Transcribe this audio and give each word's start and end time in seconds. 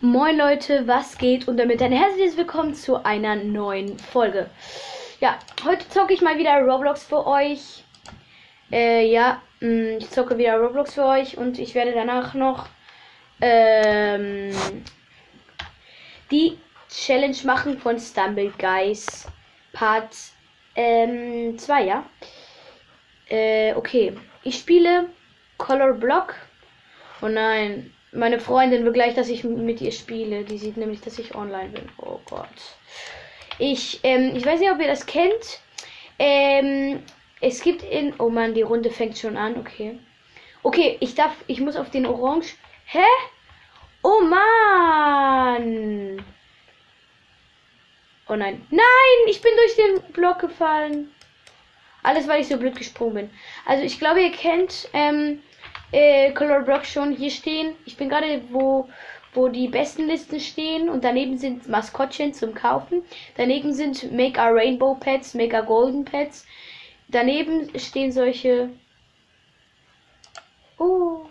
Moin 0.00 0.36
Leute, 0.38 0.86
was 0.86 1.18
geht? 1.18 1.48
Und 1.48 1.56
damit 1.56 1.82
ein 1.82 1.90
herzliches 1.90 2.36
Willkommen 2.36 2.72
zu 2.72 3.04
einer 3.04 3.34
neuen 3.34 3.98
Folge. 3.98 4.48
Ja, 5.18 5.40
heute 5.64 5.88
zocke 5.88 6.14
ich 6.14 6.20
mal 6.20 6.38
wieder 6.38 6.60
Roblox 6.60 7.02
für 7.02 7.26
euch. 7.26 7.82
Äh, 8.70 9.10
ja, 9.10 9.42
mh, 9.58 9.96
ich 9.98 10.08
zocke 10.10 10.38
wieder 10.38 10.56
Roblox 10.56 10.94
für 10.94 11.04
euch 11.04 11.36
und 11.36 11.58
ich 11.58 11.74
werde 11.74 11.90
danach 11.90 12.34
noch 12.34 12.68
ähm, 13.40 14.52
die 16.30 16.56
Challenge 16.88 17.38
machen 17.42 17.76
von 17.80 17.98
Stumble 17.98 18.52
Guys 18.56 19.26
Part 19.72 20.14
2, 20.14 20.30
ähm, 20.76 21.56
ja. 21.88 22.04
Äh, 23.28 23.74
okay. 23.74 24.16
Ich 24.44 24.60
spiele 24.60 25.08
Color 25.56 25.94
Block. 25.94 26.36
Oh 27.20 27.26
nein, 27.26 27.92
meine 28.12 28.40
Freundin 28.40 28.84
will 28.84 28.92
gleich, 28.92 29.14
dass 29.14 29.28
ich 29.28 29.44
mit 29.44 29.80
ihr 29.80 29.92
spiele. 29.92 30.44
Die 30.44 30.58
sieht 30.58 30.76
nämlich, 30.76 31.00
dass 31.00 31.18
ich 31.18 31.34
online 31.34 31.70
bin. 31.70 31.88
Oh 31.98 32.20
Gott. 32.24 32.48
Ich, 33.58 34.00
ähm, 34.02 34.34
ich 34.34 34.46
weiß 34.46 34.60
nicht, 34.60 34.70
ob 34.70 34.80
ihr 34.80 34.86
das 34.86 35.06
kennt. 35.06 35.60
Ähm, 36.18 37.02
es 37.40 37.62
gibt 37.62 37.82
in. 37.82 38.14
Oh 38.18 38.30
Mann, 38.30 38.54
die 38.54 38.62
Runde 38.62 38.90
fängt 38.90 39.18
schon 39.18 39.36
an. 39.36 39.58
Okay. 39.58 39.98
Okay, 40.62 40.96
ich 41.00 41.14
darf. 41.14 41.32
Ich 41.46 41.60
muss 41.60 41.76
auf 41.76 41.90
den 41.90 42.06
Orange. 42.06 42.54
Hä? 42.86 43.04
Oh 44.02 44.20
Mann! 44.22 46.24
Oh 48.28 48.36
nein. 48.36 48.66
Nein! 48.70 49.18
Ich 49.26 49.42
bin 49.42 49.52
durch 49.56 49.76
den 49.76 50.12
Block 50.12 50.38
gefallen. 50.38 51.12
Alles, 52.02 52.28
weil 52.28 52.40
ich 52.40 52.48
so 52.48 52.56
blöd 52.56 52.76
gesprungen 52.76 53.14
bin. 53.14 53.30
Also, 53.66 53.84
ich 53.84 53.98
glaube, 53.98 54.22
ihr 54.22 54.32
kennt. 54.32 54.88
Ähm, 54.92 55.42
äh, 55.92 56.32
Color 56.32 56.62
Block 56.62 56.84
schon 56.84 57.12
hier 57.12 57.30
stehen. 57.30 57.74
Ich 57.86 57.96
bin 57.96 58.08
gerade 58.08 58.42
wo 58.50 58.88
wo 59.34 59.48
die 59.48 59.68
besten 59.68 60.06
Listen 60.06 60.40
stehen 60.40 60.88
und 60.88 61.04
daneben 61.04 61.38
sind 61.38 61.68
Maskottchen 61.68 62.32
zum 62.32 62.54
Kaufen. 62.54 63.02
Daneben 63.36 63.72
sind 63.72 64.10
Make 64.12 64.40
a 64.40 64.48
Rainbow 64.48 64.94
Pets, 64.94 65.34
Make 65.34 65.56
a 65.56 65.60
Golden 65.60 66.04
Pets. 66.04 66.46
Daneben 67.08 67.68
stehen 67.78 68.10
solche. 68.10 68.70
Oh. 70.78 71.26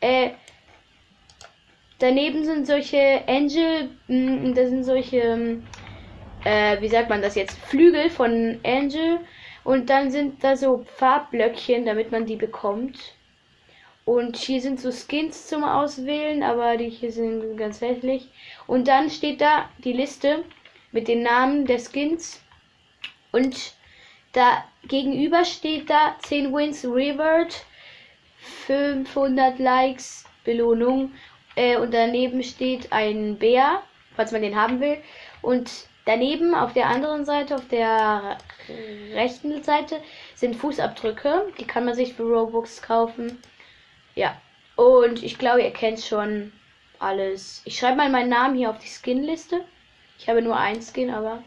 Äh. 0.00 0.30
Daneben 1.98 2.44
sind 2.44 2.66
solche 2.66 3.22
Angel, 3.28 3.90
mh, 4.08 4.54
das 4.54 4.70
sind 4.70 4.82
solche, 4.82 5.18
ähm, 5.18 5.62
äh, 6.44 6.80
wie 6.80 6.88
sagt 6.88 7.08
man 7.08 7.22
das 7.22 7.36
jetzt, 7.36 7.56
Flügel 7.66 8.10
von 8.10 8.58
Angel 8.64 9.20
und 9.64 9.90
dann 9.90 10.10
sind 10.10 10.42
da 10.42 10.56
so 10.56 10.84
Farbblöckchen, 10.96 11.84
damit 11.84 12.10
man 12.10 12.26
die 12.26 12.36
bekommt. 12.36 12.98
Und 14.04 14.36
hier 14.36 14.60
sind 14.60 14.80
so 14.80 14.90
Skins 14.90 15.46
zum 15.46 15.62
Auswählen, 15.62 16.42
aber 16.42 16.76
die 16.76 16.88
hier 16.88 17.12
sind 17.12 17.56
ganz 17.56 17.80
hässlich. 17.80 18.28
Und 18.66 18.88
dann 18.88 19.10
steht 19.10 19.40
da 19.40 19.68
die 19.78 19.92
Liste 19.92 20.44
mit 20.90 21.06
den 21.06 21.22
Namen 21.22 21.66
der 21.66 21.78
Skins. 21.78 22.42
Und 23.30 23.74
da 24.32 24.64
gegenüber 24.88 25.44
steht 25.44 25.88
da 25.88 26.16
10 26.24 26.52
Wins 26.52 26.84
Reward, 26.84 27.64
500 28.66 29.60
Likes 29.60 30.24
Belohnung. 30.42 31.12
Äh, 31.54 31.76
und 31.76 31.94
daneben 31.94 32.42
steht 32.42 32.92
ein 32.92 33.38
Bär, 33.38 33.82
falls 34.16 34.32
man 34.32 34.42
den 34.42 34.56
haben 34.56 34.80
will. 34.80 34.98
Und 35.42 35.70
Daneben 36.04 36.54
auf 36.54 36.72
der 36.72 36.86
anderen 36.86 37.24
Seite, 37.24 37.54
auf 37.54 37.68
der 37.68 38.38
rechten 39.12 39.62
Seite, 39.62 40.02
sind 40.34 40.56
Fußabdrücke. 40.56 41.52
Die 41.58 41.66
kann 41.66 41.84
man 41.84 41.94
sich 41.94 42.14
für 42.14 42.24
Robux 42.24 42.82
kaufen. 42.82 43.40
Ja. 44.14 44.40
Und 44.74 45.22
ich 45.22 45.38
glaube, 45.38 45.62
ihr 45.62 45.72
kennt 45.72 46.00
schon 46.00 46.52
alles. 46.98 47.62
Ich 47.64 47.78
schreibe 47.78 47.98
mal 47.98 48.10
meinen 48.10 48.30
Namen 48.30 48.56
hier 48.56 48.70
auf 48.70 48.78
die 48.78 48.88
Skinliste. 48.88 49.64
Ich 50.18 50.28
habe 50.28 50.42
nur 50.42 50.56
ein 50.56 50.80
Skin, 50.82 51.10
aber. 51.10 51.42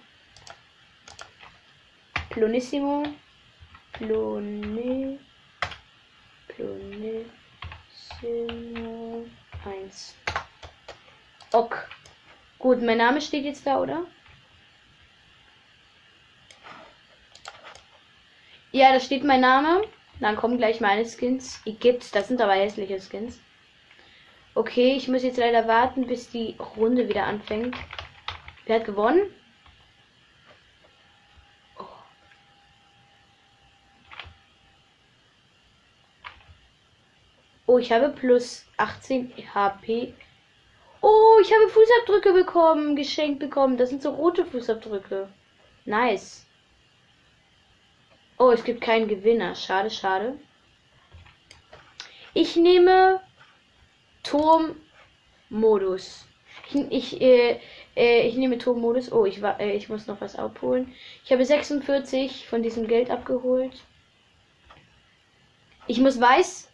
Plonissimo. 2.29 3.03
Plone. 3.93 5.17
Plonissimo 6.49 7.25
1. 9.65 10.15
Ok. 11.51 11.87
Gut, 12.59 12.81
mein 12.81 12.97
Name 12.97 13.21
steht 13.21 13.45
jetzt 13.45 13.65
da, 13.65 13.79
oder? 13.79 14.05
Ja, 18.75 18.91
da 18.91 18.99
steht 18.99 19.23
mein 19.23 19.39
Name. 19.39 19.83
Dann 20.19 20.35
kommen 20.35 20.57
gleich 20.57 20.81
meine 20.81 21.05
Skins. 21.05 21.61
Gibt's, 21.63 22.11
das 22.11 22.27
sind 22.27 22.41
aber 22.41 22.55
hässliche 22.55 22.99
Skins. 22.99 23.39
Okay, 24.53 24.97
ich 24.97 25.07
muss 25.07 25.23
jetzt 25.23 25.37
leider 25.37 25.65
warten, 25.65 26.07
bis 26.07 26.29
die 26.29 26.57
Runde 26.75 27.07
wieder 27.07 27.23
anfängt. 27.23 27.73
Wer 28.65 28.79
hat 28.79 28.85
gewonnen? 28.85 29.33
Oh. 31.79 31.85
oh, 37.67 37.77
ich 37.77 37.93
habe 37.93 38.09
plus 38.09 38.65
18 38.75 39.31
HP. 39.53 40.13
Oh, 40.99 41.37
ich 41.41 41.53
habe 41.53 41.69
Fußabdrücke 41.69 42.33
bekommen, 42.33 42.97
geschenkt 42.97 43.39
bekommen. 43.39 43.77
Das 43.77 43.87
sind 43.87 44.01
so 44.01 44.09
rote 44.09 44.45
Fußabdrücke. 44.45 45.29
Nice. 45.85 46.44
Oh, 48.37 48.51
es 48.51 48.63
gibt 48.63 48.81
keinen 48.81 49.07
Gewinner. 49.07 49.55
Schade, 49.55 49.89
schade. 49.89 50.37
Ich 52.33 52.57
nehme 52.57 53.21
Turmmodus. 54.23 56.25
Ich, 56.69 56.91
ich, 56.91 57.21
äh, 57.21 57.59
äh, 57.95 58.27
ich 58.27 58.35
nehme 58.35 58.57
Turmmodus. 58.57 59.11
Oh, 59.11 59.25
ich, 59.25 59.41
äh, 59.41 59.71
ich 59.71 59.87
muss 59.87 60.07
noch 60.07 60.19
was 60.19 60.35
abholen. 60.35 60.93
Ich 61.23 61.31
habe 61.31 61.45
46 61.45 62.47
von 62.47 62.61
diesem 62.61 62.87
Geld 62.87 63.09
abgeholt. 63.09 63.81
Ich 65.87 65.99
muss 65.99 66.19
weiß. 66.19 66.69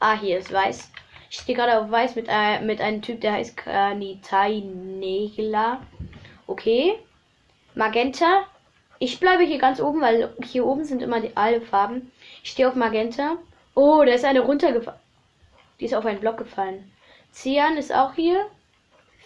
Ah, 0.00 0.18
hier 0.18 0.38
ist 0.38 0.52
weiß. 0.52 0.90
Ich 1.30 1.38
stehe 1.38 1.56
gerade 1.56 1.80
auf 1.80 1.90
weiß 1.90 2.16
mit, 2.16 2.26
äh, 2.28 2.60
mit 2.60 2.80
einem 2.80 3.00
Typ, 3.00 3.20
der 3.20 3.34
heißt 3.34 3.56
Kanitai 3.56 4.62
Negla. 4.64 5.80
Okay. 6.46 6.98
Magenta. 7.74 8.46
Ich 9.02 9.18
bleibe 9.18 9.44
hier 9.44 9.58
ganz 9.58 9.80
oben, 9.80 10.02
weil 10.02 10.34
hier 10.44 10.66
oben 10.66 10.84
sind 10.84 11.00
immer 11.00 11.20
die, 11.20 11.34
alle 11.34 11.62
Farben. 11.62 12.12
Ich 12.42 12.50
stehe 12.50 12.68
auf 12.68 12.74
Magenta. 12.74 13.38
Oh, 13.74 14.04
da 14.04 14.12
ist 14.12 14.26
eine 14.26 14.40
runtergefallen. 14.40 15.00
Die 15.80 15.86
ist 15.86 15.94
auf 15.94 16.04
einen 16.04 16.20
Block 16.20 16.36
gefallen. 16.36 16.92
Cyan 17.32 17.78
ist 17.78 17.94
auch 17.94 18.12
hier. 18.12 18.46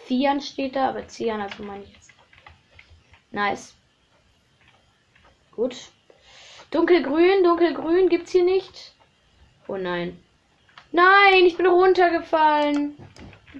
Cyan 0.07 0.39
steht 0.39 0.77
da, 0.77 0.87
aber 0.89 1.05
Cyan, 1.09 1.41
also 1.41 1.61
meine 1.63 1.83
ich 1.83 1.91
jetzt. 1.91 2.11
Nice. 3.31 3.75
Gut. 5.51 5.75
Dunkelgrün, 6.71 7.43
dunkelgrün 7.43 8.07
gibt's 8.07 8.31
hier 8.31 8.45
nicht. 8.45 8.93
Oh 9.67 9.75
nein. 9.75 10.17
Nein, 10.93 11.45
ich 11.45 11.57
bin 11.57 11.65
runtergefallen. 11.65 12.97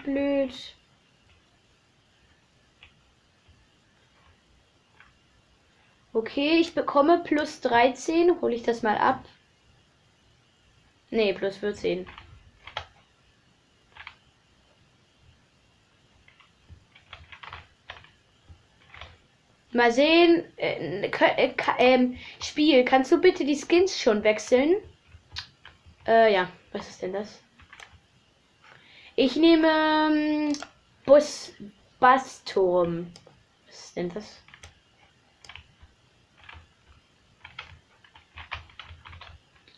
Blöd. 0.06 0.54
Okay, 6.16 6.60
ich 6.62 6.74
bekomme 6.74 7.22
plus 7.26 7.60
13. 7.60 8.40
Hole 8.40 8.56
ich 8.56 8.64
das 8.64 8.84
mal 8.84 8.98
ab. 8.98 9.26
Ne, 11.12 11.34
plus 11.34 11.58
14. 11.58 12.08
Mal 19.74 19.92
sehen. 19.92 20.46
Äh, 20.56 21.06
äh, 21.06 21.54
äh, 21.80 22.10
Spiel, 22.42 22.86
kannst 22.86 23.12
du 23.12 23.20
bitte 23.20 23.44
die 23.44 23.58
Skins 23.58 24.00
schon 24.00 24.24
wechseln? 24.24 24.78
Äh, 26.08 26.34
ja. 26.34 26.50
Was 26.72 26.92
ist 26.92 27.02
denn 27.02 27.12
das? 27.12 27.42
Ich 29.18 29.36
nehme 29.36 29.68
ähm, 29.68 30.54
Bus 31.06 31.52
Basturm. 32.00 33.12
Was 33.68 33.88
ist 33.88 33.98
denn 33.98 34.10
das? 34.14 34.45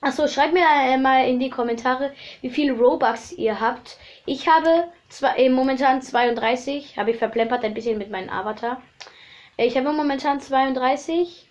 Achso, 0.07 0.25
schreibt 0.25 0.53
mir 0.53 0.61
äh, 0.61 0.97
mal 0.97 1.27
in 1.27 1.37
die 1.37 1.49
Kommentare, 1.49 2.13
wie 2.39 2.49
viele 2.49 2.71
Robux 2.71 3.33
ihr 3.33 3.59
habt. 3.59 3.97
Ich 4.25 4.47
habe 4.47 4.87
zwei, 5.09 5.35
äh, 5.35 5.49
momentan 5.49 6.01
32. 6.01 6.97
Habe 6.97 7.11
ich 7.11 7.17
verplempert 7.17 7.65
ein 7.65 7.73
bisschen 7.73 7.97
mit 7.97 8.09
meinem 8.09 8.29
Avatar. 8.29 8.81
Äh, 9.57 9.65
ich 9.67 9.75
habe 9.75 9.91
momentan 9.91 10.39
32. 10.39 11.45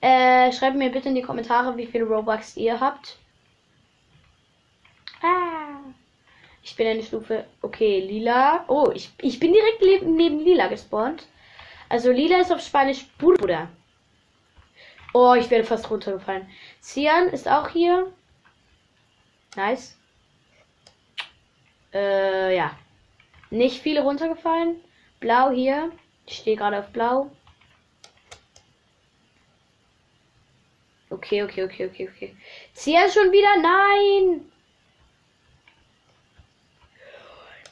Äh, 0.00 0.52
schreibt 0.52 0.76
mir 0.76 0.90
bitte 0.90 1.08
in 1.08 1.16
die 1.16 1.22
Kommentare, 1.22 1.76
wie 1.76 1.86
viele 1.86 2.04
Robux 2.04 2.56
ihr 2.56 2.78
habt. 2.78 3.18
Ah. 5.20 5.80
Ich 6.62 6.76
bin 6.76 6.86
eine 6.86 7.02
Stufe. 7.02 7.46
Okay, 7.62 7.98
lila. 7.98 8.64
Oh, 8.68 8.92
ich, 8.94 9.10
ich 9.22 9.40
bin 9.40 9.52
direkt 9.52 9.82
neben, 9.82 10.14
neben 10.14 10.38
lila 10.38 10.68
gespawnt. 10.68 11.26
Also 11.88 12.12
lila 12.12 12.38
ist 12.38 12.52
auf 12.52 12.60
Spanisch 12.60 13.08
Bruder. 13.18 13.68
Oh, 15.14 15.34
ich 15.34 15.50
werde 15.50 15.64
fast 15.64 15.90
runtergefallen. 15.90 16.48
Cian 16.82 17.28
ist 17.28 17.48
auch 17.48 17.68
hier. 17.68 18.12
Nice. 19.56 19.96
Äh, 21.92 22.56
ja. 22.56 22.76
Nicht 23.50 23.80
viele 23.82 24.02
runtergefallen. 24.02 24.76
Blau 25.20 25.50
hier. 25.50 25.90
Ich 26.26 26.36
stehe 26.36 26.56
gerade 26.56 26.78
auf 26.78 26.88
Blau. 26.90 27.30
Okay, 31.10 31.42
okay, 31.42 31.64
okay, 31.64 31.86
okay, 31.86 32.10
okay. 32.14 32.36
Es 32.74 33.14
schon 33.14 33.32
wieder? 33.32 33.56
Nein! 33.56 34.44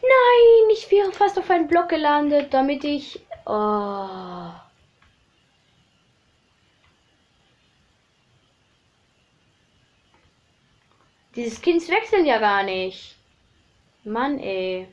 Nein, 0.00 0.70
ich 0.72 0.90
wäre 0.90 1.12
fast 1.12 1.38
auf 1.38 1.50
einen 1.50 1.68
Block 1.68 1.88
gelandet, 1.88 2.54
damit 2.54 2.84
ich. 2.84 3.20
Oh. 3.44 4.50
Diese 11.36 11.54
Skins 11.54 11.90
wechseln 11.90 12.24
ja 12.24 12.38
gar 12.38 12.62
nicht. 12.62 13.14
Mann, 14.04 14.38
ey. 14.38 14.88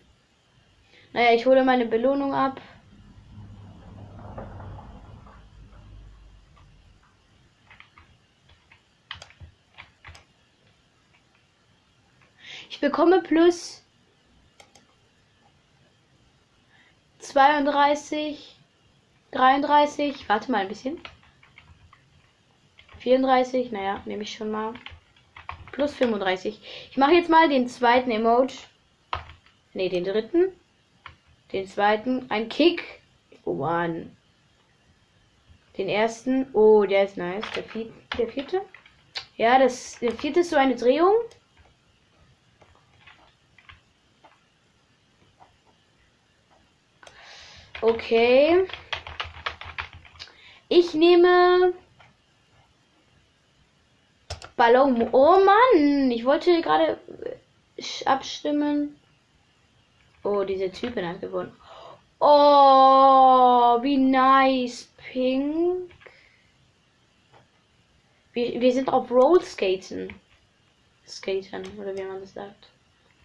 Naja, 1.13 1.33
ich 1.33 1.45
hole 1.45 1.63
meine 1.63 1.85
Belohnung 1.85 2.33
ab. 2.33 2.59
Ich 12.69 12.81
bekomme 12.81 13.21
plus 13.21 13.81
32, 17.19 18.57
33, 19.31 20.27
warte 20.27 20.51
mal 20.51 20.61
ein 20.61 20.67
bisschen. 20.67 20.99
34, 22.97 23.71
naja, 23.71 24.01
nehme 24.05 24.23
ich 24.23 24.33
schon 24.33 24.51
mal. 24.51 24.73
Plus 25.73 25.95
35. 25.95 26.59
Ich 26.91 26.97
mache 26.97 27.13
jetzt 27.13 27.31
mal 27.31 27.49
den 27.49 27.67
zweiten 27.67 28.11
Emoji. 28.11 28.55
Ne, 29.73 29.89
den 29.89 30.03
dritten. 30.03 30.51
Den 31.51 31.67
zweiten. 31.67 32.29
Ein 32.29 32.47
Kick. 32.47 33.01
Oh 33.43 33.55
Mann. 33.55 34.15
Den 35.75 35.89
ersten. 35.89 36.45
Oh, 36.53 36.85
der 36.85 37.05
ist 37.05 37.17
nice. 37.17 37.43
Der, 37.55 37.63
vier, 37.63 37.91
der 38.19 38.27
vierte. 38.27 38.61
Ja, 39.35 39.57
das, 39.57 39.97
der 39.97 40.11
vierte 40.11 40.41
ist 40.41 40.51
so 40.51 40.57
eine 40.57 40.75
Drehung. 40.75 41.15
Okay. 47.81 48.67
Ich 50.69 50.93
nehme 50.93 51.73
Ballon. 54.55 55.09
Oh 55.11 55.39
Mann, 55.43 56.11
ich 56.11 56.25
wollte 56.25 56.61
gerade 56.61 56.99
abstimmen. 58.05 58.95
Oh, 60.23 60.43
diese 60.43 60.71
Typen 60.71 61.07
hat 61.07 61.21
gewonnen. 61.21 61.53
Oh, 62.19 63.81
wie 63.83 63.97
nice. 63.97 64.89
Pink. 64.97 65.91
Wir, 68.33 68.59
wir 68.61 68.71
sind 68.71 68.89
auf 68.89 69.11
Rollskaten. 69.11 70.13
Skaten, 71.05 71.67
oder 71.77 71.95
wie 71.97 72.03
man 72.03 72.21
das 72.21 72.33
sagt. 72.33 72.69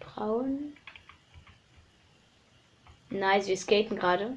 Braun. 0.01 0.77
Nice, 3.11 3.47
wir 3.47 3.57
skaten 3.57 3.97
gerade. 3.97 4.37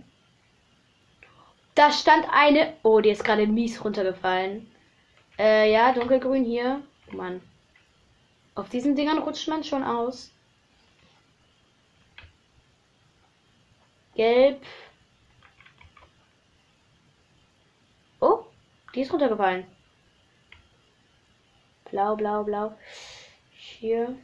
Da 1.75 1.91
stand 1.91 2.25
eine. 2.31 2.73
Oh, 2.83 2.99
die 3.01 3.09
ist 3.09 3.23
gerade 3.23 3.47
mies 3.47 3.83
runtergefallen. 3.83 4.70
Äh, 5.41 5.71
ja, 5.71 5.91
dunkelgrün 5.91 6.45
hier. 6.45 6.83
Mann. 7.11 7.41
Auf 8.53 8.69
diesen 8.69 8.95
Dingern 8.95 9.17
rutscht 9.17 9.47
man 9.47 9.63
schon 9.63 9.83
aus. 9.83 10.31
Gelb. 14.13 14.61
Oh, 18.19 18.45
die 18.93 19.01
ist 19.01 19.11
runtergefallen. 19.11 19.65
Blau, 21.89 22.15
blau, 22.15 22.43
blau. 22.43 22.77
Hier. 23.79 24.15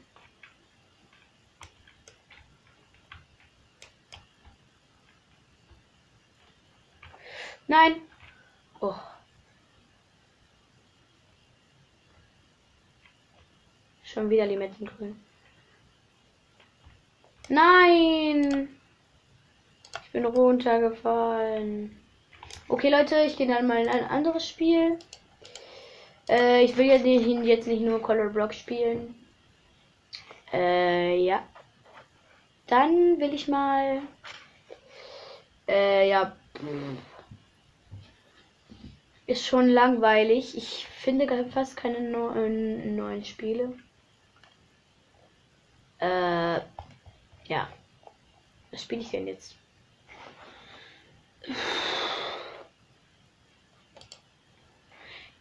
Nein. 7.68 8.02
Oh. 8.82 8.94
Schon 14.08 14.30
wieder 14.30 14.46
Limettengrün. 14.46 15.22
Nein. 17.50 18.70
Ich 20.04 20.12
bin 20.12 20.26
runtergefallen. 20.26 22.00
Okay, 22.70 22.90
Leute, 22.90 23.18
ich 23.26 23.38
gehe 23.38 23.48
dann 23.48 23.68
mal 23.68 23.82
in 23.82 23.90
ein 23.90 24.06
anderes 24.06 24.48
Spiel. 24.48 24.98
Äh, 26.30 26.64
ich 26.64 26.78
will 26.78 26.86
ja 26.86 26.96
jetzt 26.96 27.68
nicht 27.68 27.82
nur 27.82 28.02
Color 28.02 28.30
Block 28.30 28.54
spielen. 28.54 29.16
Äh, 30.54 31.18
ja. 31.18 31.44
Dann 32.68 33.20
will 33.20 33.34
ich 33.34 33.48
mal. 33.48 34.02
Äh, 35.68 36.10
ja 36.10 36.34
ist 39.28 39.46
schon 39.46 39.68
langweilig. 39.68 40.58
Ich 40.58 40.88
finde 40.88 41.46
fast 41.52 41.76
keine 41.76 42.10
neuen, 42.10 42.96
neuen 42.96 43.26
Spiele. 43.26 43.74
Äh, 46.00 46.60
ja. 47.46 47.68
Was 48.72 48.84
spiele 48.84 49.02
ich 49.02 49.10
denn 49.10 49.28
jetzt? 49.28 49.56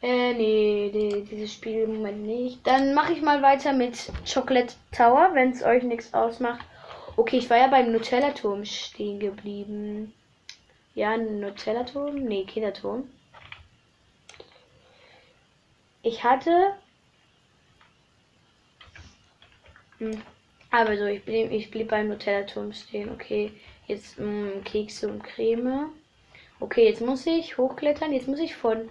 Äh, 0.03 0.35
nee, 0.35 0.91
nee, 0.95 1.23
dieses 1.29 1.55
Spiel 1.55 1.83
im 1.83 1.97
Moment 1.97 2.23
nicht. 2.23 2.67
Dann 2.67 2.95
mache 2.95 3.13
ich 3.13 3.23
mal 3.23 3.43
weiter 3.43 3.73
mit 3.73 4.13
Chocolate 4.33 4.75
Tower, 4.93 5.31
wenn 5.33 5.51
es 5.51 5.63
euch 5.63 5.83
nichts 5.83 6.15
ausmacht. 6.15 6.65
Okay, 7.17 7.39
ich 7.39 7.51
war 7.51 7.57
ja 7.57 7.67
beim 7.67 7.93
Nutella-Turm 7.93 8.65
stehen 8.65 9.19
geblieben. 9.19 10.15
Ja, 10.95 11.17
Nutella-Turm? 11.17 12.15
Nee, 12.15 12.45
Kinderturm. 12.45 13.09
Ich 16.03 16.23
hatte. 16.23 16.75
Hm. 19.99 20.23
Also 20.77 21.07
ich 21.07 21.25
blieb, 21.25 21.51
ich 21.53 21.71
blieb 21.71 21.89
beim 21.89 22.09
Nutella-Turm 22.09 22.75
stehen. 22.75 23.11
Okay, 23.11 23.51
jetzt 23.87 24.19
mh, 24.19 24.27
hm, 24.27 24.65
Kekse 24.65 25.09
und 25.09 25.25
Creme. 25.25 25.89
Okay, 26.61 26.85
jetzt 26.85 27.01
muss 27.01 27.25
ich 27.25 27.57
hochklettern. 27.57 28.13
Jetzt 28.13 28.29
muss 28.29 28.41
ich 28.41 28.55
von 28.55 28.91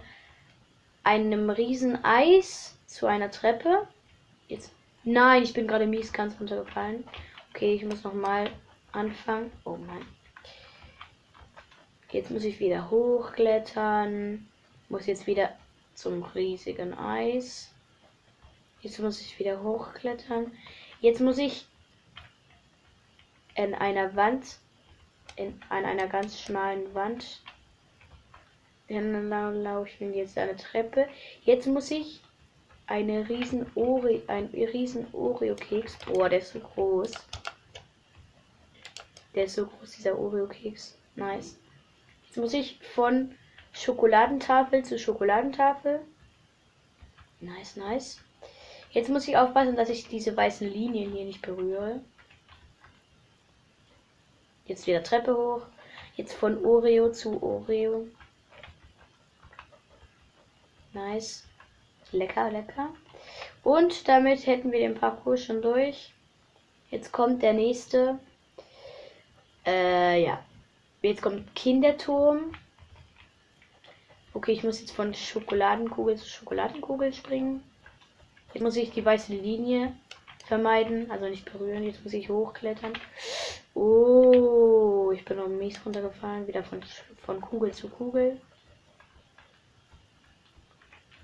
einem 1.04 1.48
riesen 1.48 2.04
Eis 2.04 2.76
zu 2.88 3.06
einer 3.06 3.30
Treppe. 3.30 3.86
Jetzt. 4.48 4.72
Nein, 5.04 5.44
ich 5.44 5.52
bin 5.52 5.68
gerade 5.68 5.86
mies 5.86 6.12
ganz 6.12 6.34
runtergefallen. 6.40 7.04
Okay, 7.54 7.74
ich 7.74 7.84
muss 7.84 8.02
noch 8.02 8.14
mal 8.14 8.50
anfangen. 8.90 9.52
Oh 9.64 9.76
Mann. 9.76 10.04
Jetzt 12.10 12.32
muss 12.32 12.42
ich 12.42 12.58
wieder 12.58 12.90
hochklettern. 12.90 14.48
Muss 14.88 15.06
jetzt 15.06 15.28
wieder 15.28 15.50
zum 15.94 16.24
riesigen 16.24 16.94
Eis. 16.94 17.72
Jetzt 18.80 18.98
muss 18.98 19.20
ich 19.20 19.38
wieder 19.38 19.62
hochklettern. 19.62 20.50
Jetzt 21.00 21.20
muss 21.20 21.38
ich 21.38 21.68
in 23.56 23.74
einer 23.74 24.14
Wand, 24.14 24.58
in, 25.36 25.60
an 25.68 25.84
einer 25.84 26.06
ganz 26.06 26.40
schmalen 26.40 26.94
Wand. 26.94 27.42
Dann 28.88 29.28
laufe 29.62 29.88
ich 29.88 30.14
jetzt 30.14 30.38
eine 30.38 30.56
Treppe. 30.56 31.08
Jetzt 31.42 31.66
muss 31.66 31.90
ich 31.90 32.22
eine 32.86 33.28
riesen 33.28 33.66
Ore, 33.74 34.22
ein 34.28 34.46
riesen 34.46 35.12
Oreo-Keks. 35.12 35.98
Boah, 36.06 36.28
der 36.28 36.38
ist 36.38 36.52
so 36.52 36.60
groß. 36.60 37.12
Der 39.34 39.44
ist 39.44 39.56
so 39.56 39.66
groß, 39.66 39.90
dieser 39.90 40.16
Oreo-Keks. 40.16 40.96
Nice. 41.16 41.58
Jetzt 42.26 42.36
muss 42.36 42.54
ich 42.54 42.78
von 42.94 43.34
Schokoladentafel 43.72 44.84
zu 44.84 44.98
Schokoladentafel. 44.98 46.00
Nice, 47.40 47.76
nice. 47.76 48.20
Jetzt 48.92 49.10
muss 49.10 49.26
ich 49.26 49.36
aufpassen, 49.36 49.76
dass 49.76 49.88
ich 49.90 50.08
diese 50.08 50.36
weißen 50.36 50.68
Linien 50.68 51.12
hier 51.12 51.24
nicht 51.24 51.42
berühre. 51.42 52.00
Jetzt 54.66 54.86
wieder 54.86 55.02
Treppe 55.02 55.36
hoch. 55.36 55.62
Jetzt 56.16 56.34
von 56.34 56.64
Oreo 56.64 57.12
zu 57.12 57.42
Oreo. 57.42 58.06
Nice. 60.92 61.44
Lecker, 62.12 62.50
lecker. 62.50 62.88
Und 63.62 64.08
damit 64.08 64.46
hätten 64.46 64.72
wir 64.72 64.78
den 64.78 64.94
Parcours 64.94 65.44
schon 65.44 65.60
durch. 65.62 66.12
Jetzt 66.90 67.12
kommt 67.12 67.42
der 67.42 67.52
nächste. 67.52 68.18
Äh, 69.66 70.24
ja. 70.24 70.42
Jetzt 71.02 71.22
kommt 71.22 71.54
Kinderturm. 71.54 72.52
Okay, 74.32 74.52
ich 74.52 74.64
muss 74.64 74.80
jetzt 74.80 74.92
von 74.92 75.14
Schokoladenkugel 75.14 76.16
zu 76.16 76.26
Schokoladenkugel 76.26 77.12
springen. 77.12 77.62
Jetzt 78.52 78.62
muss 78.62 78.76
ich 78.76 78.90
die 78.90 79.04
weiße 79.04 79.32
Linie 79.32 79.92
vermeiden, 80.46 81.10
also 81.10 81.26
nicht 81.26 81.50
berühren. 81.50 81.84
Jetzt 81.84 82.02
muss 82.04 82.12
ich 82.12 82.28
hochklettern. 82.28 82.92
Oh, 83.76 85.12
ich 85.12 85.22
bin 85.26 85.36
noch 85.36 85.48
mies 85.48 85.78
runtergefallen, 85.84 86.46
wieder 86.46 86.64
von, 86.64 86.82
von 87.26 87.42
Kugel 87.42 87.74
zu 87.74 87.90
Kugel. 87.90 88.40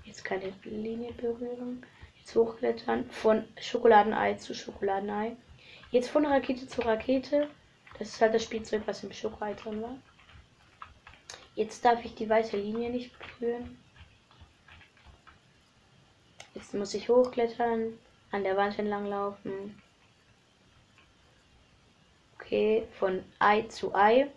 Jetzt 0.03 0.23
keine 0.23 0.53
Linie 0.63 1.13
berühren. 1.13 1.83
Jetzt 2.15 2.35
hochklettern. 2.35 3.09
Von 3.09 3.43
Schokoladenei 3.59 4.35
zu 4.35 4.53
Schokoladenei. 4.53 5.35
Jetzt 5.89 6.09
von 6.11 6.27
Rakete 6.27 6.67
zu 6.67 6.81
Rakete. 6.81 7.49
Das 7.97 8.09
ist 8.09 8.21
halt 8.21 8.35
das 8.35 8.43
Spielzeug, 8.43 8.83
was 8.85 9.03
im 9.03 9.11
Schokolade 9.11 9.55
drin 9.55 9.81
war. 9.81 9.97
Jetzt 11.55 11.83
darf 11.83 12.05
ich 12.05 12.13
die 12.13 12.29
weiße 12.29 12.55
Linie 12.55 12.91
nicht 12.91 13.15
berühren. 13.17 13.79
Jetzt 16.53 16.75
muss 16.75 16.93
ich 16.93 17.09
hochklettern, 17.09 17.97
an 18.29 18.43
der 18.43 18.55
Wand 18.57 18.77
entlang 18.77 19.07
laufen. 19.07 19.81
Okay, 22.45 22.85
von 22.99 23.23
Ei 23.39 23.61
zu 23.63 23.95
Ei. 23.95 24.29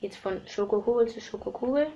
Jetzt 0.00 0.18
von 0.18 0.46
Schokokugel 0.46 1.08
zu 1.08 1.20
Schokokugel. 1.20 1.90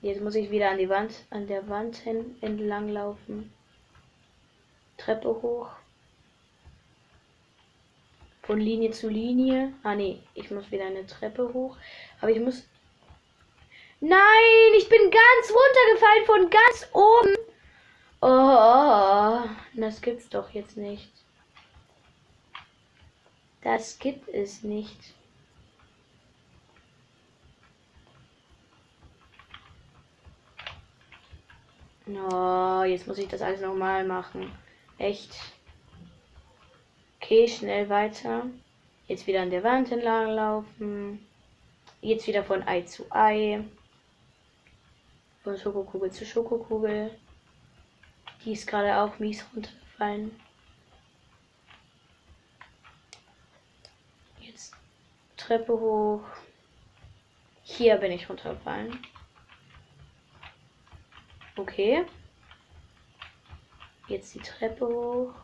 Jetzt 0.00 0.22
muss 0.22 0.34
ich 0.34 0.50
wieder 0.50 0.70
an 0.70 0.78
die 0.78 0.88
Wand, 0.88 1.12
an 1.30 1.46
der 1.46 1.68
Wand 1.68 1.96
hin, 1.96 2.36
entlang 2.40 2.88
laufen. 2.88 3.52
Treppe 4.96 5.28
hoch. 5.28 5.68
Von 8.42 8.58
Linie 8.58 8.90
zu 8.90 9.08
Linie. 9.08 9.72
Ah 9.82 9.94
nee, 9.94 10.22
ich 10.34 10.50
muss 10.50 10.70
wieder 10.70 10.86
eine 10.86 11.06
Treppe 11.06 11.52
hoch. 11.52 11.76
Aber 12.20 12.30
ich 12.30 12.40
muss. 12.40 12.66
Nein, 14.00 14.72
ich 14.78 14.88
bin 14.88 15.10
ganz 15.10 15.50
runtergefallen 15.50 16.26
von 16.26 16.50
ganz 16.50 16.88
oben. 16.92 17.43
Oh, 18.26 19.42
das 19.74 20.00
gibt's 20.00 20.30
doch 20.30 20.48
jetzt 20.48 20.78
nicht. 20.78 21.12
Das 23.60 23.98
gibt 23.98 24.30
es 24.30 24.62
nicht. 24.62 24.98
Oh, 32.06 32.82
jetzt 32.84 33.06
muss 33.06 33.18
ich 33.18 33.28
das 33.28 33.42
alles 33.42 33.60
nochmal 33.60 34.06
machen. 34.06 34.50
Echt. 34.96 35.38
Okay, 37.20 37.46
schnell 37.46 37.90
weiter. 37.90 38.46
Jetzt 39.06 39.26
wieder 39.26 39.42
an 39.42 39.50
der 39.50 39.64
Wand 39.64 39.92
entlang 39.92 40.30
laufen. 40.30 41.26
Jetzt 42.00 42.26
wieder 42.26 42.42
von 42.42 42.66
Ei 42.66 42.80
zu 42.84 43.04
Ei. 43.10 43.62
Von 45.42 45.58
Schokokugel 45.58 46.10
zu 46.10 46.24
Schokokugel. 46.24 47.10
Die 48.44 48.52
ist 48.52 48.66
gerade 48.66 48.98
auch 48.98 49.18
mies 49.18 49.44
runtergefallen. 49.54 50.38
Jetzt 54.40 54.74
Treppe 55.36 55.72
hoch. 55.72 56.22
Hier 57.62 57.96
bin 57.96 58.12
ich 58.12 58.28
runtergefallen. 58.28 58.98
Okay. 61.56 62.04
Jetzt 64.08 64.34
die 64.34 64.40
Treppe 64.40 64.86
hoch. 64.86 65.34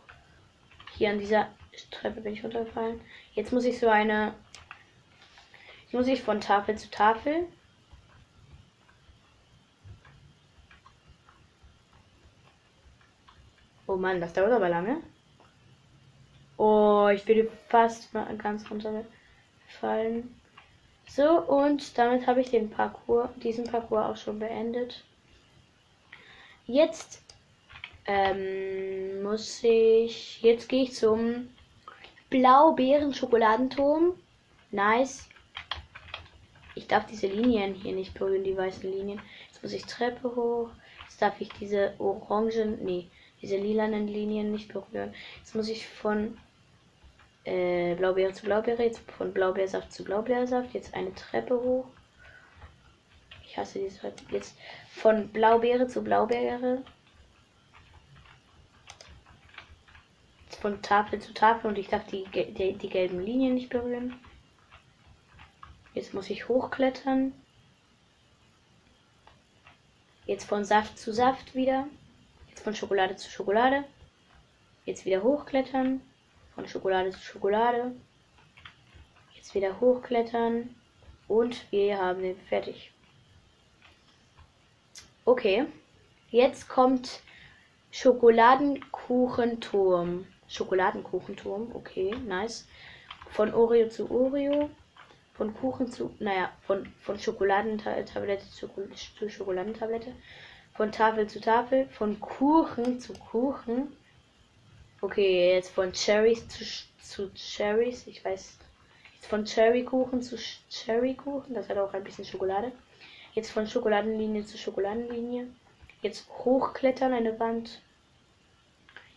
Hier 0.99 1.11
an 1.11 1.19
dieser 1.19 1.49
Treppe 1.91 2.21
bin 2.21 2.35
ich 2.35 2.45
runtergefallen. 2.45 3.01
Jetzt 3.35 3.53
muss 3.53 3.65
ich 3.65 3.79
so 3.79 3.89
eine. 3.89 4.35
Jetzt 5.85 5.95
muss 5.95 6.07
ich 6.07 6.23
von 6.23 6.43
Tafel 6.43 6.77
zu 6.77 6.91
Tafel. 6.91 7.49
Mann, 14.01 14.21
das 14.21 14.33
dauert 14.33 14.53
aber 14.53 14.69
lange. 14.69 14.99
Oh, 16.57 17.09
ich 17.13 17.27
würde 17.27 17.51
fast 17.69 18.13
mal 18.13 18.37
ganz 18.37 18.71
runterfallen. 18.71 20.35
So, 21.09 21.41
und 21.41 21.97
damit 21.99 22.27
habe 22.27 22.41
ich 22.41 22.51
den 22.51 22.71
Parcours, 22.71 23.31
diesen 23.43 23.65
Parcours 23.65 24.07
auch 24.07 24.17
schon 24.17 24.39
beendet. 24.39 25.05
Jetzt 26.67 27.23
ähm, 28.07 29.23
muss 29.23 29.63
ich. 29.65 30.43
Jetzt 30.43 30.69
gehe 30.69 30.85
ich 30.85 30.95
zum 30.95 31.49
Blaubeeren-Schokoladenturm. 32.31 34.15
Nice. 34.71 35.29
Ich 36.75 36.87
darf 36.87 37.07
diese 37.07 37.27
Linien 37.27 37.75
hier 37.75 37.95
nicht 37.95 38.15
berühren, 38.15 38.45
die 38.45 38.57
weißen 38.57 38.91
Linien. 38.91 39.21
Jetzt 39.49 39.63
muss 39.63 39.73
ich 39.73 39.85
Treppe 39.85 40.37
hoch. 40.37 40.71
Jetzt 41.03 41.21
darf 41.21 41.41
ich 41.41 41.49
diese 41.55 41.95
orangen, 41.99 42.85
nee, 42.85 43.09
diese 43.43 43.57
lilanen 43.57 44.07
Linien 44.07 44.53
nicht 44.53 44.73
berühren. 44.73 45.15
Jetzt 45.39 45.55
muss 45.55 45.69
ich 45.69 45.87
von 45.87 46.37
äh, 47.45 47.95
Blaubeere 47.95 48.33
zu 48.33 48.45
Blaubeere, 48.45 48.83
jetzt 48.83 49.01
von 49.13 49.33
Blaubeersaft 49.33 49.93
zu 49.93 50.05
Blaubeersaft, 50.05 50.75
jetzt 50.75 50.95
eine 50.95 51.15
Treppe 51.15 51.55
hoch. 51.55 51.87
Ich 53.45 53.57
hasse 53.57 53.81
diese 53.81 54.13
Jetzt 54.31 54.57
von 54.91 55.29
Blaubeere 55.29 55.89
zu 55.89 56.05
Blaubeere. 56.05 56.83
von 60.61 60.83
Tafel 60.83 61.21
zu 61.21 61.33
Tafel 61.33 61.69
und 61.69 61.79
ich 61.79 61.89
darf 61.89 62.07
die, 62.07 62.25
die, 62.25 62.75
die 62.75 62.89
gelben 62.89 63.21
Linien 63.21 63.55
nicht 63.55 63.71
berühren. 63.71 64.15
Jetzt 65.95 66.15
muss 66.15 66.31
ich 66.31 66.49
hochklettern. 66.49 67.33
Jetzt 70.27 70.45
von 70.45 70.65
Saft 70.65 70.99
zu 70.99 71.13
Saft 71.13 71.55
wieder. 71.55 71.89
Jetzt 72.51 72.65
von 72.65 72.75
Schokolade 72.75 73.15
zu 73.17 73.31
Schokolade. 73.31 73.85
Jetzt 74.85 75.07
wieder 75.07 75.23
hochklettern. 75.23 76.01
Von 76.57 76.67
Schokolade 76.67 77.11
zu 77.11 77.21
Schokolade. 77.21 77.93
Jetzt 79.37 79.55
wieder 79.55 79.81
hochklettern. 79.81 80.75
Und 81.29 81.71
wir 81.71 81.99
haben 81.99 82.23
den 82.23 82.37
fertig. 82.37 82.91
Okay. 85.25 85.67
Jetzt 86.31 86.69
kommt 86.69 87.21
Schokoladenkuchenturm. 87.93 90.27
Schokoladenkuchenturm. 90.49 91.71
Okay, 91.75 92.17
nice. 92.27 92.67
Von 93.31 93.55
Oreo 93.55 93.89
zu 93.89 94.11
Oreo. 94.11 94.71
Von 95.35 95.55
Kuchen 95.55 95.87
zu, 95.87 96.17
naja, 96.19 96.51
von, 96.63 96.93
von 97.01 97.17
Schokoladentablette 97.17 98.51
zu, 98.51 98.69
zu 99.17 99.31
Schokoladentablette. 99.31 100.13
Von 100.81 100.93
Tafel 100.93 101.27
zu 101.27 101.43
Tafel. 101.43 101.87
Von 101.91 102.19
Kuchen 102.21 103.01
zu 103.01 103.13
Kuchen. 103.13 103.95
Okay, 105.03 105.53
jetzt 105.53 105.73
von 105.73 105.93
Cherries 105.93 106.49
zu, 106.49 106.65
zu 107.03 107.31
Cherries. 107.35 108.07
Ich 108.07 108.25
weiß. 108.25 108.57
Von 109.21 109.45
Cherrykuchen 109.45 110.23
zu 110.23 110.39
Cherrykuchen. 110.71 111.53
Das 111.53 111.69
hat 111.69 111.77
auch 111.77 111.93
ein 111.93 112.03
bisschen 112.03 112.25
Schokolade. 112.25 112.73
Jetzt 113.35 113.51
von 113.51 113.67
Schokoladenlinie 113.67 114.47
zu 114.47 114.57
Schokoladenlinie. 114.57 115.49
Jetzt 116.01 116.27
hochklettern 116.31 117.13
eine 117.13 117.39
Wand. 117.39 117.83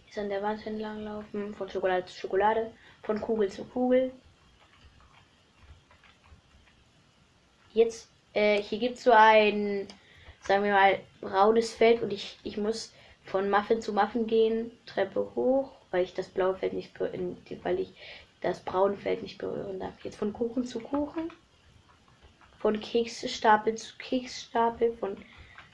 Jetzt 0.08 0.18
an 0.18 0.28
der 0.28 0.44
Wand 0.44 0.68
entlang 0.68 1.06
laufen. 1.06 1.54
Von 1.54 1.70
Schokolade 1.70 2.06
zu 2.08 2.20
Schokolade. 2.20 2.74
Von 3.04 3.22
Kugel 3.22 3.50
zu 3.50 3.64
Kugel. 3.64 4.12
Jetzt, 7.72 8.10
äh, 8.34 8.62
hier 8.62 8.80
gibt 8.80 8.98
es 8.98 9.06
so 9.06 9.14
ein, 9.14 9.88
sagen 10.44 10.64
wir 10.64 10.74
mal, 10.74 11.00
braunes 11.22 11.74
Feld 11.74 12.02
und 12.02 12.12
ich, 12.12 12.38
ich 12.44 12.58
muss 12.58 12.94
von 13.26 13.50
Muffin 13.50 13.82
zu 13.82 13.94
Muffin 13.94 14.28
gehen, 14.28 14.72
Treppe 14.86 15.32
hoch, 15.36 15.72
weil 15.92 16.04
ich 16.04 16.14
das 16.14 16.28
blaue 16.28 16.56
Feld 16.56 16.74
nicht, 16.74 17.00
weil 17.00 17.80
ich 17.80 17.94
das 18.42 18.60
braune 18.60 18.98
Feld 18.98 19.24
nicht 19.24 19.38
berühren 19.38 19.80
darf. 19.80 19.94
Jetzt 20.04 20.18
von 20.18 20.34
Kuchen 20.34 20.66
zu 20.66 20.82
Kuchen, 20.82 21.32
von 22.60 22.80
Keksstapel 22.80 23.76
zu 23.76 23.96
Keksstapel, 23.98 24.96
von 24.98 25.18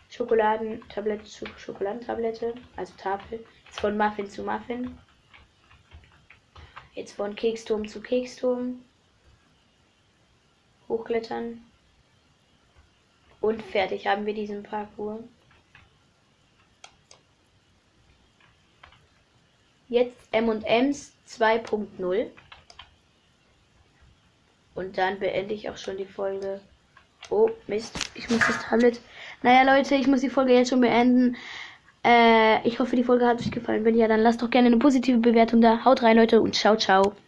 Schokoladentablette 0.09 1.23
zu 1.23 1.45
Schokoladentablette, 1.57 2.53
also 2.75 2.93
Tafel. 2.97 3.45
Jetzt 3.65 3.79
von 3.79 3.97
Muffin 3.97 4.29
zu 4.29 4.43
Muffin. 4.43 4.97
Jetzt 6.93 7.13
von 7.13 7.35
Keksturm 7.35 7.87
zu 7.87 8.01
Keksturm. 8.01 8.83
Hochklettern. 10.87 11.68
Und 13.41 13.61
fertig 13.63 14.07
haben 14.07 14.25
wir 14.25 14.33
diesen 14.33 14.63
Parcours. 14.63 15.21
Jetzt 19.87 20.17
M&M's 20.31 21.13
2.0. 21.27 22.27
Und 24.75 24.97
dann 24.97 25.19
beende 25.19 25.53
ich 25.53 25.69
auch 25.69 25.77
schon 25.77 25.97
die 25.97 26.05
Folge. 26.05 26.61
Oh, 27.29 27.49
Mist. 27.67 27.97
Ich 28.15 28.29
muss 28.29 28.45
das 28.45 28.63
Tablet. 28.63 28.99
Naja, 29.41 29.63
Leute, 29.63 29.95
ich 29.95 30.07
muss 30.07 30.21
die 30.21 30.29
Folge 30.29 30.53
jetzt 30.53 30.69
schon 30.69 30.81
beenden. 30.81 31.35
Äh, 32.03 32.65
ich 32.67 32.79
hoffe, 32.79 32.95
die 32.95 33.03
Folge 33.03 33.25
hat 33.25 33.39
euch 33.39 33.51
gefallen. 33.51 33.83
Wenn 33.83 33.97
ja, 33.97 34.07
dann 34.07 34.21
lasst 34.21 34.41
doch 34.41 34.49
gerne 34.49 34.67
eine 34.67 34.77
positive 34.77 35.17
Bewertung 35.17 35.61
da. 35.61 35.83
Haut 35.83 36.01
rein, 36.03 36.17
Leute, 36.17 36.41
und 36.41 36.55
ciao, 36.55 36.77
ciao. 36.77 37.13